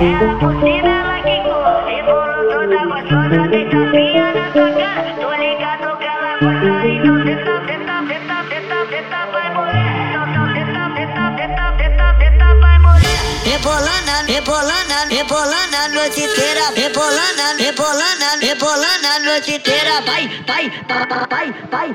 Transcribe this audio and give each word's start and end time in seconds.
Ela 0.00 0.38
por 0.38 0.54
cima, 0.60 0.94
ela 0.94 1.18
quicou. 1.26 1.66
Rebolou 1.84 2.46
toda 2.46 2.86
gostosa, 2.86 3.50
tem 3.50 3.68
tapinha 3.68 4.32
na 4.32 4.46
tua 4.52 4.70
cara. 4.70 5.10
Tô 5.18 5.30
ligado 5.34 5.98
que 5.98 6.06
ela 6.06 6.38
gosta, 6.38 6.86
então 6.86 7.16
senta, 7.26 7.54
senta, 7.66 7.96
senta, 8.06 8.36
senta, 8.46 8.78
senta, 8.90 9.18
vai 9.32 9.48
mulher. 9.54 9.90
Então 10.14 10.46
senta, 10.54 10.82
senta, 10.94 11.24
senta, 11.34 11.64
senta, 11.78 12.06
senta, 12.14 12.46
vai 12.60 12.78
mulher. 12.78 13.18
Rebolando, 13.42 14.14
rebolando, 14.28 14.94
rebolando 15.10 15.76
a 15.76 15.88
noite 15.88 16.20
inteira. 16.20 16.64
Rebolando, 16.76 17.58
rebolando, 17.58 18.38
rebolando 18.40 19.06
a 19.06 19.18
noite 19.18 19.50
inteira. 19.56 20.00
Vai, 20.06 20.30
vai, 20.46 20.70
vai, 20.86 21.08
vai, 21.28 21.46
vai, 21.72 21.90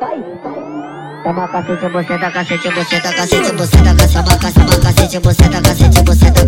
vai. 0.00 0.18
Toma 1.24 1.48
cacete, 1.48 1.88
você 1.88 2.18
da 2.18 2.30
cacete, 2.30 2.68
você 2.68 3.00
da 3.00 3.12
cacete, 3.14 3.52
você 3.52 3.76
caça, 3.82 4.22
caça, 4.22 4.80
cacete, 4.82 5.18
você 5.18 5.48
da 5.48 5.60
cacete, 5.62 6.02
você 6.04 6.30
da 6.30 6.43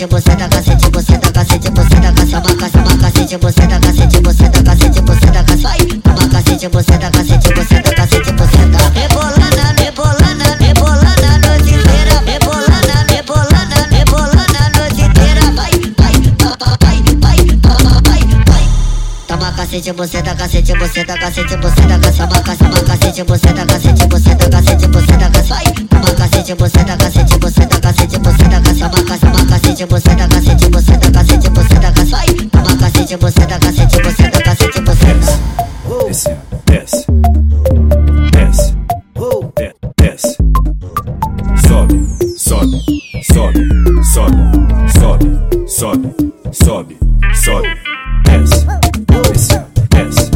cacete, 0.00 0.06
buceta, 0.06 0.48
cacete, 0.48 0.88
buceta, 0.90 1.30
cacete, 1.32 1.70
buceta, 1.70 2.12
caçamba, 2.12 2.54
caçamba, 2.54 2.96
cacete, 2.96 3.36
buceta, 3.36 3.78
cacete, 3.80 4.20
buceta, 4.20 4.62
cacete, 4.62 5.00
buceta, 5.02 5.44
caçai. 5.44 5.78
Toma 6.02 6.28
cacete, 6.30 6.68
buceta, 6.68 7.10
cacete, 7.10 7.52
buceta, 7.52 7.94
cacete, 7.94 8.32
buceta. 8.32 8.78
Rebolana, 8.94 9.74
rebolana, 9.76 10.56
rebolana 10.58 11.38
noite 11.44 11.74
inteira. 11.74 12.16
Rebolana, 12.24 13.04
rebolana, 13.10 13.88
rebolana 13.90 14.70
noite 14.74 15.02
inteira. 15.02 15.44
Vai, 15.52 15.70
vai, 15.98 16.14
vai, 16.40 16.96
vai, 17.20 17.38
vai, 18.02 18.44
vai. 18.46 18.68
Toma 19.28 19.52
cacete, 19.52 19.92
buceta, 19.92 20.34
cacete, 20.34 20.74
buceta, 20.78 21.18
cacete, 21.18 21.56
buceta, 21.58 21.98
caçamba, 21.98 22.40
caçamba, 22.40 22.80
cacete, 22.84 23.24
buceta, 23.24 23.66
cacete, 23.66 24.06
buceta, 24.06 24.48
cacete, 24.48 24.86
buceta, 24.88 25.30
caçai. 25.30 25.64
Toma 25.90 26.14
cacete, 26.14 26.54
buceta. 26.54 26.89
cacete, 33.18 33.46
da 33.46 33.58
cacete, 33.58 34.02
buceta, 34.02 34.40
cacete, 34.42 34.80
buceta. 34.82 35.38
Desce, 36.06 36.36
desce, 36.66 37.06
desce, 38.30 38.76
desce. 39.96 40.36
Sobe, 41.66 41.96
sobe, 42.36 42.78
sobe, 43.22 43.58
sobe, 44.12 44.42
sobe, 44.88 45.28
sobe, 45.66 46.14
sobe, 46.52 46.96
sobe, 47.34 47.68
desce, 48.24 48.66
desce, 49.08 49.60
desce. 49.90 50.30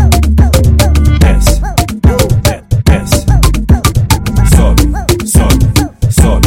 Sobe, 4.50 4.84
sobe, 6.10 6.46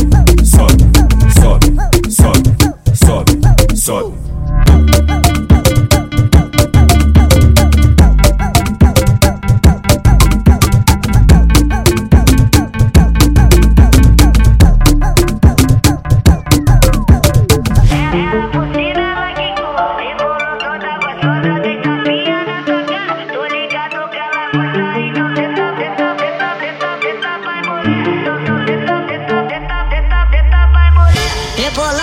sobe, 2.94 3.76
sobe. 3.76 4.37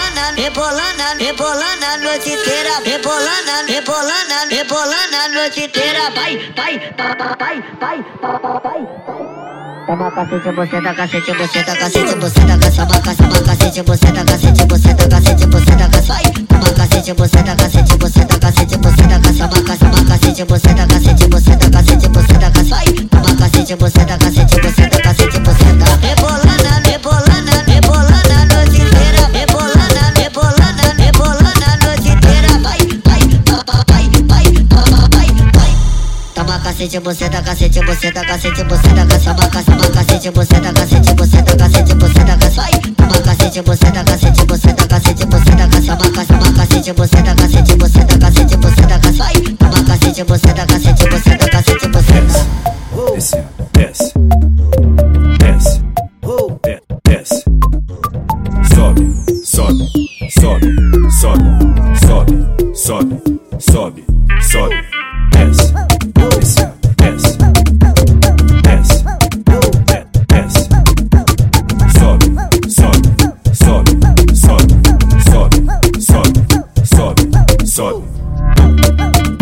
Rebolando, 0.05 0.37
rebolando, 0.37 1.19
rebolando 1.19 1.85
a 1.87 1.97
noite 1.97 2.29
inteira. 2.29 2.79
Rebolando, 2.85 3.67
rebolando, 3.67 4.51
rebolando 4.51 5.17
a 5.17 5.29
noite 5.31 5.65
inteira. 5.65 6.11
Vai, 6.15 6.37
vai, 6.55 6.79
vai, 6.97 7.17
vai, 7.17 7.63
vai, 7.81 8.05
vai, 8.21 8.61
vai. 8.61 9.45
Toma 9.87 10.11
cacete, 10.13 10.51
você 10.53 10.81
da 10.81 10.95
cacete, 10.95 11.33
você 11.33 11.63
da 11.63 11.77
cacete, 11.77 12.15
você 12.15 12.41
da 12.41 12.59
caça, 12.59 12.87
caça, 12.87 13.45
cacete, 13.45 13.83
você 13.83 14.13
da 14.13 14.25
cacete, 14.25 14.67
você 14.67 14.95
da 14.95 15.09
cacete, 15.09 15.47
você 15.47 15.77
da 15.77 15.89
caça. 15.89 16.13
Vai, 16.13 16.23
toma 16.23 16.73
cacete, 16.75 17.13
você 17.13 17.43
da 17.43 17.57
cacete, 17.57 17.97
você 17.99 18.25
da 18.25 18.39
cacete, 18.39 18.77
você 18.77 19.03
da 19.03 19.21
caça, 19.21 19.49
caça, 19.49 20.05
cacete, 20.09 20.45
você 20.45 20.75
da 20.75 20.87
cacete, 20.87 21.27
você 21.29 21.57
da 21.57 21.71
cacete, 21.71 22.09
você 22.09 22.33
da 22.35 22.51
caça. 22.51 22.65
Vai, 22.71 22.87
toma 22.93 23.37
cacete, 23.37 23.75
você 23.75 24.05
da 24.05 24.19
cacete, 24.19 24.61
você 24.61 24.87
da 24.89 25.01
cacete, 25.01 25.24
cacete, 36.75 36.99
você 36.99 37.29
da 37.29 37.41
cacete, 37.41 37.81
você 37.87 38.11
da 38.11 38.25
cacete, 38.25 38.65
você 38.65 38.89
da 38.89 39.07
caça, 39.07 39.35
caça, 39.35 39.93
cacete, 39.93 40.31
você 40.31 40.61
da 40.61 40.73
cacete, 40.73 41.15
você 41.15 41.43
da 41.43 41.57
cacete, 41.57 41.95
você 41.95 42.25
da. 42.25 42.37
Vai, 42.49 42.71
toma 42.97 43.21
cacete, 43.23 43.61
você 43.63 43.91
da 43.93 44.03
cacete, 44.05 44.45
você 44.45 44.73
da 44.73 44.87
cacete, 44.89 45.25
você 45.27 45.51
da 45.53 45.69
caça, 45.69 45.97
caça, 45.97 46.53
cacete, 46.57 46.93
você 46.93 47.23
da 47.23 47.35
cacete, 47.37 47.77
você 47.77 48.05
da 48.05 48.19
cacete, 48.19 48.57
você 48.57 48.83
da. 48.83 48.99
Vai, 49.13 49.33
toma 49.35 49.85
cacete, 49.85 50.25
você 50.25 50.53
da 50.53 50.67
cacete, 50.67 51.09
você 51.09 51.37
da 51.37 51.49
cacete, 51.49 51.89
você 51.89 52.21
da 52.21 52.45
Desce, 53.15 53.37
desce, 53.73 54.13
desce, 55.39 55.81
de- 56.65 56.83
desce, 57.05 57.45
sobe, 58.75 59.15
sobe, 59.45 59.87
sobe, 60.35 60.77
sobe, 61.21 61.47
sobe, 62.01 62.35
sobe, 62.75 63.23
sobe, 63.61 64.05
sobe, 64.41 64.75
desce, 65.31 65.94
sobe, 76.95 77.67
sobe. 77.67 79.34